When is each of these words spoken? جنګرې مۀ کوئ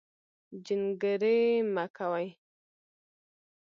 جنګرې 0.65 1.37
مۀ 1.73 1.85
کوئ 1.97 2.27